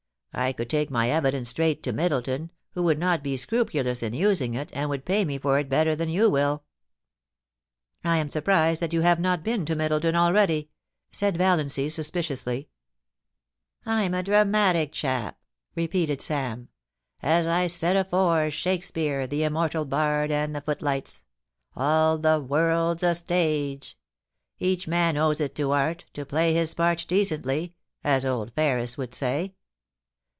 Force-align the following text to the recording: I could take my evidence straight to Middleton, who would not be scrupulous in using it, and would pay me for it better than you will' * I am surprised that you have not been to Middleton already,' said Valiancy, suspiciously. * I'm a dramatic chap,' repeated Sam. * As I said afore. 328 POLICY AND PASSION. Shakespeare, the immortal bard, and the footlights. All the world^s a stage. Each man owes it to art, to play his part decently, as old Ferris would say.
I 0.33 0.53
could 0.53 0.69
take 0.69 0.89
my 0.89 1.09
evidence 1.09 1.49
straight 1.49 1.83
to 1.83 1.91
Middleton, 1.91 2.51
who 2.71 2.83
would 2.83 2.97
not 2.97 3.21
be 3.21 3.35
scrupulous 3.35 4.01
in 4.01 4.13
using 4.13 4.53
it, 4.53 4.69
and 4.71 4.89
would 4.89 5.03
pay 5.03 5.25
me 5.25 5.37
for 5.37 5.59
it 5.59 5.67
better 5.67 5.93
than 5.93 6.07
you 6.07 6.29
will' 6.29 6.63
* 7.43 8.03
I 8.05 8.15
am 8.15 8.29
surprised 8.29 8.81
that 8.81 8.93
you 8.93 9.01
have 9.01 9.19
not 9.19 9.43
been 9.43 9.65
to 9.65 9.75
Middleton 9.75 10.15
already,' 10.15 10.69
said 11.11 11.35
Valiancy, 11.35 11.89
suspiciously. 11.89 12.69
* 13.31 13.85
I'm 13.85 14.13
a 14.13 14.23
dramatic 14.23 14.93
chap,' 14.93 15.37
repeated 15.75 16.21
Sam. 16.21 16.69
* 16.99 17.01
As 17.21 17.45
I 17.45 17.67
said 17.67 17.97
afore. 17.97 18.49
328 18.49 18.57
POLICY 18.57 18.63
AND 18.63 18.71
PASSION. 18.71 18.71
Shakespeare, 18.71 19.27
the 19.27 19.43
immortal 19.43 19.83
bard, 19.83 20.31
and 20.31 20.55
the 20.55 20.61
footlights. 20.61 21.23
All 21.75 22.17
the 22.17 22.41
world^s 22.41 23.03
a 23.03 23.15
stage. 23.15 23.97
Each 24.59 24.87
man 24.87 25.17
owes 25.17 25.41
it 25.41 25.53
to 25.55 25.71
art, 25.71 26.05
to 26.13 26.25
play 26.25 26.53
his 26.53 26.73
part 26.73 27.03
decently, 27.09 27.73
as 28.01 28.23
old 28.25 28.53
Ferris 28.53 28.97
would 28.97 29.13
say. 29.13 29.55